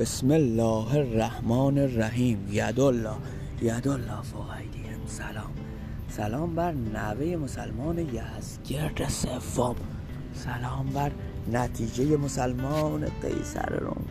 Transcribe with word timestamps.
بسم 0.00 0.30
الله 0.30 0.94
الرحمن 0.96 1.78
الرحیم. 1.78 2.48
یدالله. 2.50 3.16
یدالله 3.62 4.22
فوق 4.22 4.50
ایدیهم 4.50 5.00
سلام. 5.06 5.52
سلام 6.08 6.54
بر 6.54 6.72
نوه 6.72 7.36
مسلمان 7.36 7.98
یزگرد 7.98 9.08
سوم. 9.08 9.76
سلام 10.34 10.86
بر 10.86 11.10
نتیجه 11.52 12.16
مسلمان 12.16 13.04
قیصر 13.22 13.72
روم. 13.80 14.04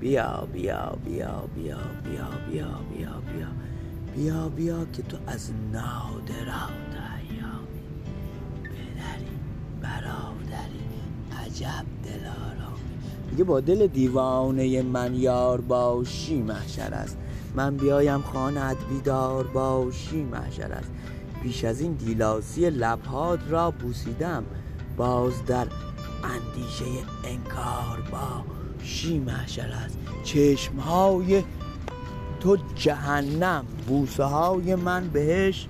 بیا 0.00 0.48
بیا 0.52 0.98
بیا 1.04 1.48
بیا 1.54 1.78
بیا 2.04 2.28
بیا 2.50 2.68
بیا 2.90 3.14
بیا. 3.32 3.48
بیا 4.14 4.48
بیا 4.48 4.84
که 4.92 5.02
تو 5.02 5.16
از 5.26 5.50
نادرات 5.72 6.92
ایامی. 7.18 7.82
پدری 8.64 9.36
برادری 9.82 10.90
عجب 11.44 11.86
دلارامی 12.04 12.91
دیگه 13.32 13.44
با 13.44 13.60
دل 13.60 13.86
دیوانه 13.86 14.82
من 14.82 15.14
یار 15.14 15.60
باشی 15.60 16.42
محشر 16.42 16.94
است. 16.94 17.16
من 17.54 17.76
بیایم 17.76 18.20
خانت 18.22 18.76
بیدار 18.90 19.44
باشی 19.44 20.22
محشر 20.22 20.72
است. 20.72 20.90
بیش 21.42 21.64
از 21.64 21.80
این 21.80 21.92
دیلاسی 21.92 22.70
لبهات 22.70 23.40
را 23.48 23.70
بوسیدم. 23.70 24.44
باز 24.96 25.44
در 25.46 25.66
اندیشه 26.24 26.84
انکار 27.24 28.02
باشی 28.12 29.18
محشر 29.18 29.68
است. 29.84 29.98
چشمهای 30.24 31.42
تو 32.40 32.56
جهنم 32.74 33.64
بوسه 33.86 34.24
های 34.24 34.74
من 34.74 35.08
بهش 35.08 35.68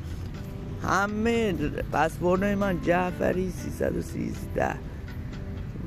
همه 0.82 1.52
پسورد 1.92 2.44
من 2.44 2.82
جعفری 2.82 3.50
313 3.50 4.91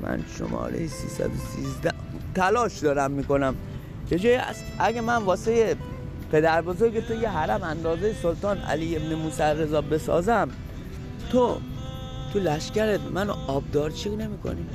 من 0.02 0.24
شماره 0.38 0.86
313 0.86 1.92
تلاش 2.34 2.78
دارم 2.78 3.10
می‌کنم. 3.10 3.54
چه 4.10 4.18
جایی 4.18 4.36
است 4.36 4.64
اگه 4.78 5.00
من 5.00 5.22
واسه 5.22 5.76
پدر 6.32 6.62
بزرگ 6.62 7.06
تو 7.06 7.14
یه 7.14 7.28
حرم 7.28 7.62
اندازه 7.62 8.14
سلطان 8.22 8.58
علی 8.58 8.96
ابن 8.96 9.14
موسی 9.14 9.42
رضا 9.42 9.80
بسازم 9.80 10.48
تو 11.30 11.60
تو 12.32 12.38
لشکرت 12.38 13.00
منو 13.00 13.34
آبدارچی 13.46 14.16
نمی‌کنی؟ 14.16 14.66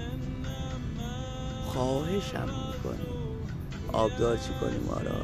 خواهشم 1.65 2.49
می‌کنی. 2.67 3.07
آبدارچی 3.93 4.49
کنی 4.61 4.77
ما 4.87 4.93
را 4.93 5.21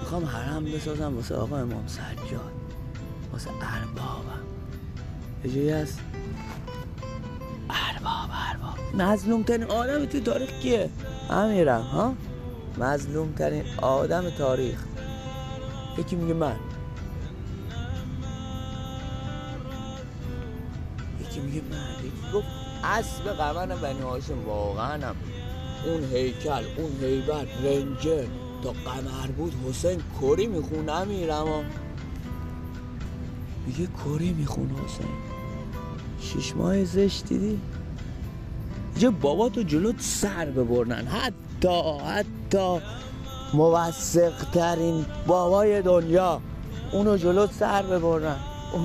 می‌خوام 0.00 0.24
حرم 0.24 0.64
بسازم 0.64 1.16
واسه 1.16 1.34
آقا 1.34 1.56
امام 1.56 1.86
سجاد 1.86 2.52
واسه 3.32 3.50
اربابم. 3.50 4.44
یه 5.44 5.54
جایی 5.54 5.70
هست. 5.70 6.00
ارباب 7.88 8.30
ارباب 8.50 9.02
مظلوم 9.02 9.42
ترین 9.42 9.64
آدم 9.64 10.04
توی 10.04 10.20
تاریخ 10.20 10.50
کیه؟ 10.50 10.90
امیرم 11.30 11.80
ها؟ 11.82 12.14
مظلوم 12.78 13.32
ترین 13.32 13.64
آدم 13.82 14.30
تاریخ. 14.30 14.78
یکی 15.98 16.16
میگه 16.16 16.34
من. 16.34 16.56
یکی 21.20 21.40
میگه 21.40 21.62
من. 21.70 22.04
یکی 22.04 22.32
گفت 22.34 22.46
اسب 22.84 23.24
قمن 23.24 23.68
بنی 23.68 24.00
هاشم 24.00 24.44
واقعا 24.46 25.08
هم. 25.08 25.16
اون 25.86 26.04
هیکل 26.12 26.64
اون 26.76 26.92
هیبت 27.00 27.46
رنجر. 27.64 28.24
تا 28.62 28.72
قمر 28.72 29.26
بود 29.36 29.54
حسین 29.68 30.02
کری 30.20 30.46
میخون 30.46 30.88
امیرم 30.88 31.70
میگه 33.66 33.88
کری 34.04 34.32
میخون 34.32 34.70
حسین. 34.70 35.33
شیش 36.32 36.56
ماه 36.56 36.84
زشت 36.84 37.26
دیدی؟ 37.26 37.60
یه 39.00 39.10
بابا 39.10 39.48
تو 39.48 39.62
جلوت 39.62 40.00
سر 40.00 40.44
ببرنن. 40.44 41.06
حتی 41.06 41.98
حتی 42.06 42.80
موثق 43.54 44.44
ترین 44.52 45.06
بابای 45.26 45.82
دنیا 45.82 46.40
اونو 46.92 47.16
جلوت 47.16 47.52
سر 47.52 47.82
ببرن 47.82 48.36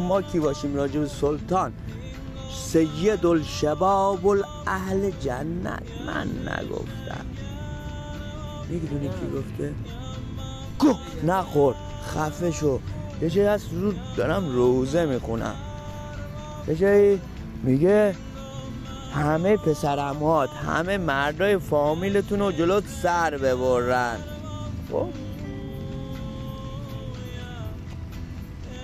ما 0.07 0.21
کی 0.21 0.39
باشیم 0.39 0.75
راجب 0.75 1.05
سلطان؟ 1.05 1.73
سید 2.53 3.25
الشباب 3.25 4.25
اهل 4.67 5.11
جنت. 5.21 5.83
من 6.07 6.27
نگفتم. 6.27 7.25
می‌دونی 8.69 9.07
کی 9.07 9.37
گفته؟ 9.37 9.73
گو 10.79 10.93
نخور. 11.23 11.75
خفه 12.07 12.51
شو. 12.51 12.79
یه 13.21 13.29
جایی 13.29 13.47
هست 13.47 13.65
رو 13.73 13.93
دارم 14.17 14.49
روزه 14.49 15.05
می‌خونم. 15.05 15.55
یه 16.67 17.19
میگه 17.63 18.15
همه 19.15 19.57
پسرمات 19.57 20.49
همه 20.49 20.97
مردای 20.97 21.57
فامیلتون 21.57 22.39
رو 22.39 22.51
جلوت 22.51 22.87
سر 22.87 23.37
ببرن 23.37 24.17
خب 24.91 25.07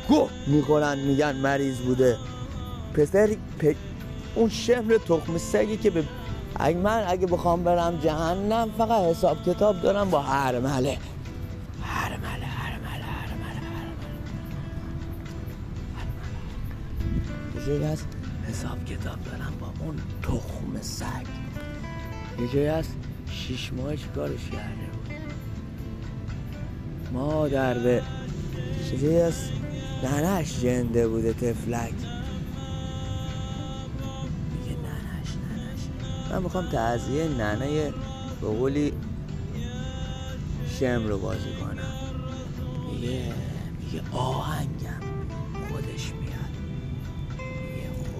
گو 0.07 0.79
میگن 1.07 1.35
مریض 1.35 1.77
بوده 1.77 2.17
پسر 2.93 3.35
پ... 3.59 3.75
اون 4.35 4.49
شمر 4.49 4.97
تخم 4.97 5.37
سگی 5.37 5.77
که 5.77 5.89
به 5.89 6.03
اگه 6.55 6.77
من 6.77 7.03
اگه 7.07 7.27
بخوام 7.27 7.63
برم 7.63 7.97
جهنم 7.97 8.69
فقط 8.77 9.03
حساب 9.03 9.43
کتاب 9.43 9.81
دارم 9.81 10.09
با 10.09 10.21
هرمله 10.21 10.97
هرمله 11.83 12.45
هرمله 12.45 13.03
هرمله 13.03 13.65
هرمله 17.65 17.87
هست 17.87 18.07
حساب 18.49 18.85
کتاب 18.85 19.23
دارم 19.23 19.53
با 19.59 19.73
اون 19.79 19.95
تخم 20.23 20.81
سگ. 20.81 21.25
یه 22.39 22.47
جایی 22.53 22.67
هست 22.67 22.95
شیش 23.29 23.73
ماه 23.73 23.95
چیکارش 23.95 24.49
کرده 24.51 24.87
بود؟ 24.93 25.15
مادر 27.13 27.73
به 27.79 28.01
چیزی 28.89 29.17
هست 29.17 29.51
ننش 30.03 30.59
جنده 30.61 31.07
بوده 31.07 31.33
تفلک. 31.33 31.93
میگه 34.51 34.77
ننش 34.77 35.29
ننش. 35.29 36.31
من 36.31 36.43
می‌خوام 36.43 36.69
تعذیه 36.69 37.27
ننه 37.27 37.93
به 38.41 38.47
قولی 38.47 38.93
شم 40.79 41.07
رو 41.07 41.17
بازی 41.17 41.53
کنم. 41.61 41.93
میگه 42.91 43.33
میگه 43.79 44.01
آهنگم 44.11 44.74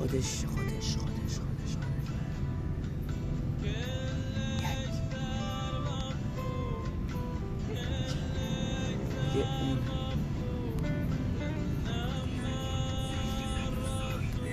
خودش 0.07 0.45
خودش 0.45 0.97
خودش 0.97 1.37
خودش. 1.37 1.77
میگه 9.33 9.61
اون 9.61 9.79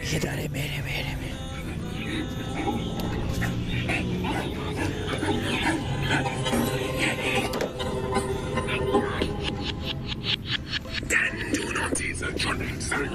میگه 0.01 0.19
داره 0.19 0.49
میره 0.49 0.83
میره 0.85 1.17
میره. 1.21 1.37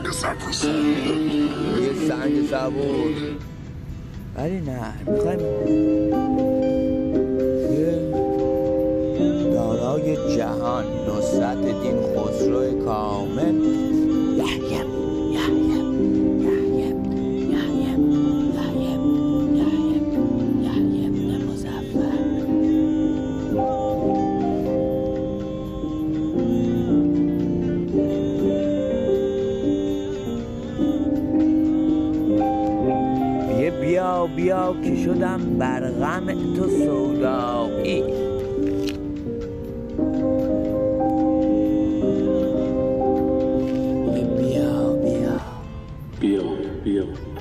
Sänge 0.07 0.13
Sabbus. 0.13 0.63
یه 1.81 2.07
سنگ 2.07 2.47
سبور 2.51 3.15
ولی 4.35 4.59
نه 4.61 4.93
می‌خوایم 5.11 5.39
دارای 9.53 10.35
جهان 10.37 10.85
نصرت 11.09 11.81
دین 11.81 11.97
خسرو 12.01 12.85
کامل 12.85 13.55
یحیم 14.37 14.86
Ramen 35.97 36.55
to 36.55 36.69
soda 36.69 37.37
i. 37.83 38.01
Bill, 46.19 46.57
Bill. 46.83 47.36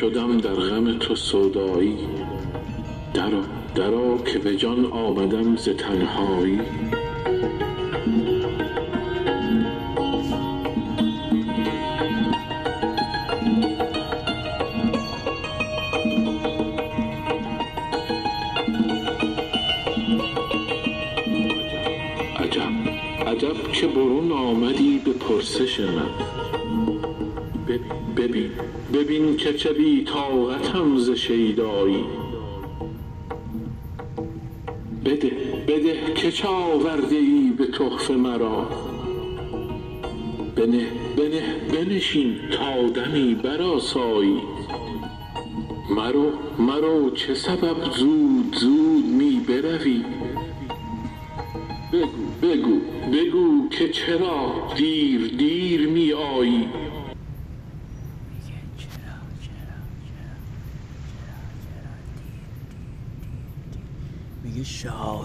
شدم 0.00 0.38
در 0.38 0.54
غم 0.54 0.98
تو 0.98 1.14
سودایی. 1.14 1.98
درا 3.14 3.42
درا 3.74 4.18
که 4.18 4.38
به 4.38 4.56
جان 4.56 4.84
آمدم 4.84 5.56
ز 5.56 5.68
تنهایی. 5.68 6.60
عجب 22.36 22.72
عجب 23.26 23.72
که 23.72 23.86
برون 23.86 24.32
آمدی 24.32 24.98
به 25.04 25.12
پرسش 25.12 25.80
من. 25.80 26.59
ببین 28.16 28.50
ببین 28.94 29.36
که 29.36 29.54
چه 29.54 29.72
بی 29.72 30.04
طاقتم 30.04 30.96
ز 30.96 31.10
شیدایی. 31.10 32.04
بده 35.04 35.32
بده 35.68 36.14
که 36.14 36.32
چه 36.32 36.48
آورده 36.48 37.16
ای 37.16 37.52
به 37.58 37.66
تحفه 37.66 38.16
مرا. 38.16 38.68
بنه 40.56 40.86
بنه 41.16 41.42
بنشین 41.72 42.36
تا 42.50 42.88
دمی 42.88 43.34
برآسایی. 43.34 44.40
مرو 45.90 46.32
مرو 46.58 47.10
چه 47.10 47.34
سبب 47.34 47.90
زود 47.90 48.56
زود 48.56 49.04
می 49.04 49.40
بروی؟ 49.48 50.04
بگو 51.92 52.08
بگو 52.42 52.80
بگو 53.12 53.68
که 53.68 53.88
چرا 53.88 54.68
دیر 54.76 55.36
دیر 55.38 55.88
می 55.88 56.12
آیی 56.12 56.50
میگه 56.50 56.70
چرا 58.78 58.86
چرا 58.86 59.16
چرا 59.42 59.80
چرا 60.06 60.30
چرا 61.66 61.94
دیر 62.16 62.38
دیر 62.52 62.64
دیر 63.72 63.82
دیر 63.82 63.82
میگه 64.44 64.64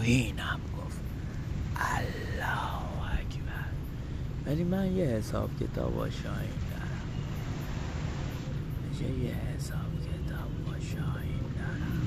شاهینم 0.05 0.59
گفت. 0.77 0.99
الله 1.75 2.75
اکبر. 3.13 3.69
ولی 4.45 4.63
من 4.63 4.95
یه 4.95 5.05
حساب 5.05 5.49
کتاب 5.59 5.93
شاهین 6.09 6.59
دارم. 6.71 7.01
یه 9.23 9.29
حساب 9.29 9.79
کتاب 10.03 10.49
با 10.65 10.73
شاهین 10.79 11.45
دارم. 11.57 12.01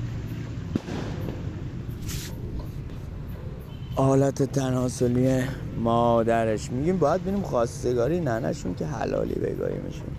آلت 3.95 4.43
تناسلی 4.43 5.43
مادرش. 5.79 6.71
میگیم 6.71 6.97
باید 6.97 7.23
بینیم 7.23 7.41
خواستگاری 7.41 8.19
ننشون 8.19 8.75
که 8.75 8.85
حلالی 8.85 9.35
بگاریمشون. 9.35 10.15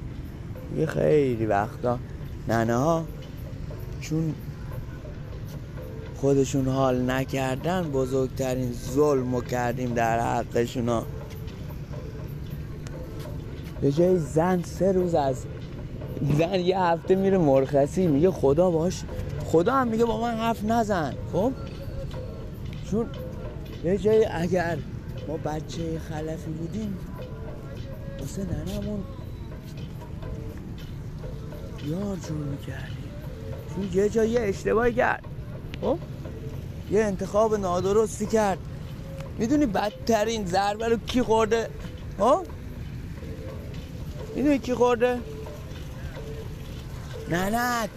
یه 0.77 0.87
خیلی 0.87 1.47
وقتا 1.47 1.99
ننه 2.49 2.77
ها 2.77 3.05
چون 4.01 4.35
خودشون 6.21 6.69
حال 6.69 7.11
نکردن 7.11 7.91
بزرگترین 7.91 8.73
ظلم 8.73 9.41
کردیم 9.41 9.95
در 9.95 10.21
حقشون 10.21 10.89
ها 10.89 11.07
به 13.81 13.93
جای 13.93 14.19
زن 14.19 14.63
سه 14.63 14.93
روز 14.93 15.15
از 15.15 15.45
زن 16.39 16.55
یه 16.55 16.81
هفته 16.81 17.15
میره 17.15 17.39
مرخصی 17.39 18.07
میگه 18.07 18.31
خدا 18.31 18.71
باش. 18.71 19.03
خدا 19.45 19.73
هم 19.75 19.89
میگه 19.89 20.05
با 20.05 20.21
من 20.21 20.35
حرف 20.35 20.65
نزن. 20.65 21.15
خب؟ 21.33 21.53
چون 22.91 23.07
یه 23.85 23.99
جایی 23.99 24.25
اگر 24.25 24.79
ما 25.29 25.37
بچه 25.37 25.99
خلفی 25.99 26.51
بودیم 26.51 26.99
واسه 28.21 28.43
ننمون 28.43 29.01
یار 31.87 32.17
جور 32.17 32.37
می‌کردیم. 32.37 32.97
چون 33.75 33.89
یه 33.93 34.09
جایی 34.09 34.39
اشتباهی 34.39 34.95
کرد. 34.95 35.25
خب؟ 35.81 35.99
یه 36.91 37.05
انتخاب 37.05 37.55
نادرستی 37.55 38.27
کرد. 38.27 38.59
می‌دونی 39.39 39.67
بدترین 39.67 40.47
ضربه 40.47 40.89
رو 40.89 40.97
کی 40.97 41.23
خورده؟ 41.23 41.71
ها؟ 42.19 42.43
می‌دونی 44.37 44.59
کی 44.59 44.75
خورده؟ 44.75 45.19
ننت. 47.29 47.91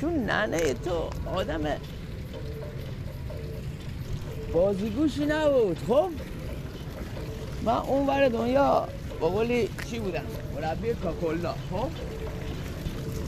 چون 0.00 0.14
ننه 0.14 0.74
تو 0.74 1.10
آدم 1.34 1.60
بازیگوشی 4.52 5.26
نبود 5.26 5.78
خب؟ 5.88 6.10
من 7.64 7.76
اون 7.76 8.06
ور 8.06 8.28
دنیا 8.28 8.88
با 9.20 9.28
قولی 9.28 9.68
چی 9.90 9.98
بودم؟ 9.98 10.24
مربی 10.56 10.94
کاکولا 10.94 11.52
خب؟ 11.52 11.88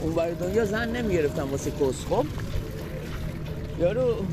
اون 0.03 0.15
ور 0.15 0.31
دنیا 0.31 0.65
زن 0.65 0.89
نمی‌گرفتم 0.89 1.51
واسه 1.51 1.71
کس 1.71 2.05
خب؟ 2.09 2.25
یارو. 3.79 4.25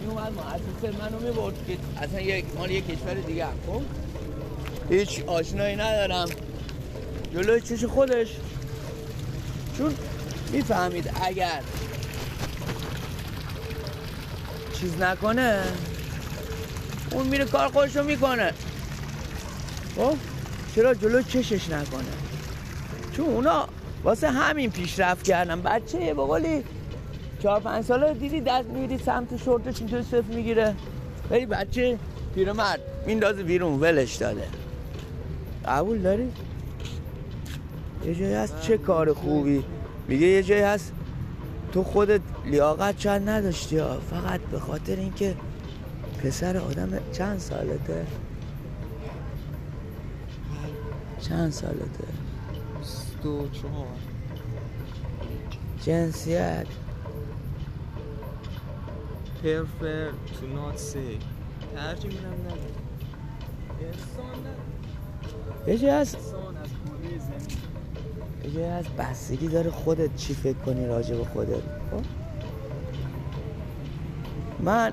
میومد 0.00 0.32
مؤسسه 0.32 0.98
منو 0.98 1.20
می‌برد 1.20 1.54
که 1.66 2.02
اصلا 2.02 2.20
یک 2.20 2.44
مال 2.56 2.70
یک 2.70 2.86
کشور 2.86 3.14
دیگه 3.14 3.46
خب؟ 3.66 3.82
هیچ 4.90 5.22
آشنایی 5.26 5.76
ندارم. 5.76 6.28
جلوی 7.34 7.60
چش 7.60 7.84
خودش. 7.84 8.28
چون 9.78 9.94
می‌فهمید 10.52 11.10
اگر 11.22 11.62
چیز 14.80 14.96
نکنه 15.00 15.62
اون 17.10 17.26
میره 17.26 17.44
کار 17.44 17.68
خودشو 17.68 18.02
می‌کنه. 18.02 18.52
خب؟ 19.96 20.16
چرا 20.78 20.94
جلو 20.94 21.22
چشش 21.22 21.70
نکنه؟ 21.70 22.04
چون 23.12 23.26
اونا 23.26 23.68
واسه 24.04 24.30
همین 24.30 24.70
پیشرفت 24.70 25.24
کردن. 25.24 25.62
بچه 25.62 26.14
با 26.14 26.26
قولی 26.26 26.64
چهار 27.42 27.60
پنج 27.60 27.84
ساله 27.84 28.14
دیدی 28.14 28.40
دست 28.40 28.68
میدی 28.68 28.98
سمت 28.98 29.36
شورتش 29.36 29.80
اینطور 29.80 30.02
صفر 30.02 30.34
می‌گیره. 30.34 30.74
ولی 31.30 31.46
بچه 31.46 31.98
پیرمرد 32.34 32.80
میندازه 33.06 33.42
بیرون 33.42 33.80
ولش 33.80 34.14
داده. 34.14 34.48
قبول 35.64 35.98
داری؟ 35.98 36.32
یه 38.06 38.14
جایی 38.14 38.34
هست 38.34 38.60
چه 38.60 38.78
کار 38.78 39.12
خوبی؟ 39.12 39.64
میگه 40.08 40.26
یه 40.26 40.42
جایی 40.42 40.62
هست 40.62 40.92
تو 41.72 41.84
خودت 41.84 42.20
لیاقت 42.44 42.96
چند 42.96 43.28
نداشتی 43.28 43.80
فقط 44.10 44.40
به 44.40 44.58
خاطر 44.58 44.96
اینکه 44.96 45.34
پسر 46.24 46.56
آدم 46.56 46.90
چند 47.12 47.38
سالته؟ 47.38 48.06
چند 51.28 51.52
سالته؟ 51.52 52.04
دو 53.22 53.48
چهار. 53.48 53.86
جنسیت؟ 55.84 56.66
prefer 59.42 60.12
to 60.40 60.44
not 60.56 60.78
say 60.78 61.20
ترجمه 61.74 62.20
هم 62.20 62.34
نداره 62.44 62.74
انسان 63.80 64.36
نه 65.66 65.82
یه 65.82 65.92
انسان 65.92 66.56
از 66.56 66.68
یه 68.54 68.66
هست 68.66 68.90
بستگی 68.90 69.48
داره 69.48 69.70
خودت 69.70 70.16
چی 70.16 70.34
فکر 70.34 70.58
کنی 70.58 70.86
راجع 70.86 71.16
به 71.16 71.24
خودت؟ 71.24 71.62
خب؟ 71.90 72.04
من 74.60 74.92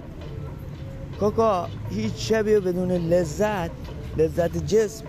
کاکا 1.19 1.69
هیچ 1.89 2.13
شبیه 2.15 2.59
بدون 2.59 2.91
لذت 2.91 3.71
لذت 4.17 4.57
جسم 4.57 5.05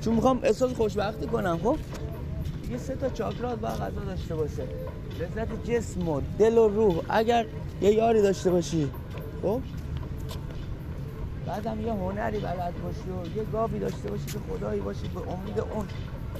چون 0.00 0.14
می‌خوام 0.14 0.40
احساس 0.42 0.72
خوشبختی 0.72 1.26
کنم 1.26 1.58
خب؟ 1.62 1.76
یه 2.70 2.78
سه 2.78 2.94
تا 2.94 3.08
چاکرات 3.08 3.58
باید 3.58 3.74
غذا 3.74 4.00
داشته 4.00 4.34
باشه. 4.34 4.62
لذت 5.20 5.70
جسم 5.70 6.08
و 6.08 6.20
دل 6.38 6.58
و 6.58 6.68
روح. 6.68 7.00
اگر 7.08 7.46
یه 7.80 7.92
یاری 7.92 8.22
داشته 8.22 8.50
باشی 8.50 8.90
خب؟ 9.42 9.60
بعدم 11.46 11.80
یه 11.80 11.92
هنری 11.92 12.38
بلد 12.38 12.74
باشی 12.82 13.34
و 13.34 13.38
یه 13.38 13.44
گاوی 13.52 13.78
داشته 13.78 14.10
باشی 14.10 14.26
که 14.26 14.38
خدایی 14.50 14.80
باشی 14.80 15.08
به 15.08 15.20
امید 15.20 15.60
اون 15.60 15.86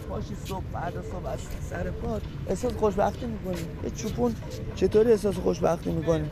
پاشی 0.09 0.35
صبح 0.45 0.63
فردا 0.73 1.03
صبح 1.03 1.27
از 1.27 1.39
سر 1.71 1.91
پات 1.91 2.23
احساس 2.49 2.73
خوشبختی 2.73 3.27
می‌کنی. 3.27 3.67
یه 3.85 3.91
چوپون 3.91 4.35
چطوری 4.77 5.11
احساس 5.11 5.35
خوشبختی 5.35 5.91
می‌کنی؟ 5.91 6.31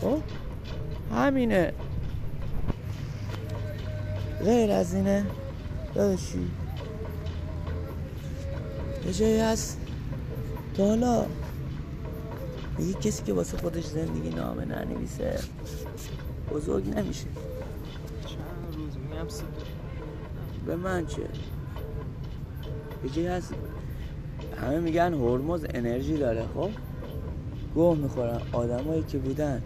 خب؟ 0.00 0.18
همینه. 1.14 1.72
غیر 4.44 4.70
از 4.70 4.94
اینه. 4.94 5.26
داداشی. 5.94 6.50
یه 9.06 9.12
جایی 9.12 9.40
هست. 9.40 9.78
تا 10.74 10.86
حالا 10.86 11.26
میگه 12.78 12.94
کسی 12.94 13.22
که 13.22 13.32
واسه 13.32 13.56
خودش 13.56 13.84
زندگی 13.84 14.30
نامه 14.30 14.64
ننویسه 14.64 15.40
بزرگ 16.52 16.88
نمیشه. 16.88 17.26
چند 18.26 18.76
روز 18.76 18.96
میگم 18.96 19.28
سی 19.28 19.44
به 20.66 20.76
من 20.76 21.06
چه؟ 21.06 21.22
یه 23.04 23.10
جایی 23.10 23.26
هست. 23.26 23.54
همه 24.60 24.80
میگن 24.80 25.14
هرمز 25.14 25.66
انرژی 25.74 26.16
داره 26.16 26.44
خب؟ 26.54 26.70
گوه 27.74 27.98
می‌خورن 27.98 28.40
آدمایی 28.52 29.02
که 29.02 29.18
بودن. 29.18 29.62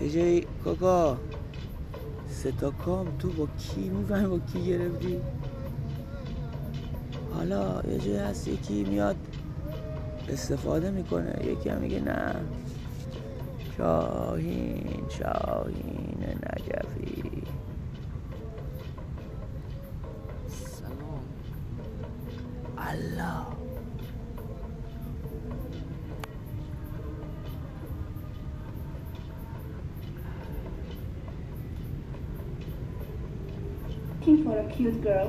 یه 0.00 0.10
جایی 0.10 0.46
کاکا 0.64 1.18
سه 2.44 2.52
تا 2.52 2.70
کام 2.70 3.06
تو 3.18 3.32
با 3.32 3.48
کی 3.58 3.88
می‌فهمی 3.88 4.26
با 4.26 4.38
کی 4.38 4.66
گرفتی؟ 4.66 5.20
حالا 7.34 7.80
یه 7.88 7.98
جایی 7.98 8.16
هست 8.16 8.48
یکی 8.48 8.84
میاد 8.84 9.16
استفاده 10.28 10.90
می‌کنه 10.90 11.34
یکی 11.44 11.68
هم 11.68 11.78
میگه 11.78 12.00
نه. 12.00 12.34
شاهین 13.76 15.02
شاهین 15.08 16.24
نجفی 16.24 17.13
looking 34.26 34.44
for 34.44 34.58
a 34.58 34.64
cute 34.72 35.02
girl. 35.02 35.28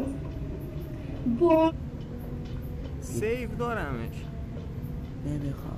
Born 1.39 1.75
سیف 3.01 3.49
دارمش. 3.57 4.15
نمی‌خوام. 5.25 5.75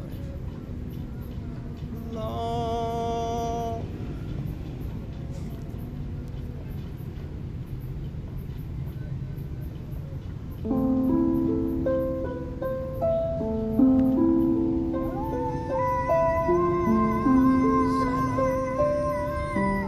لا. 2.13 3.77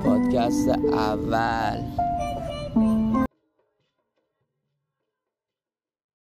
پادکست 0.03 0.69
اول. 0.93 1.88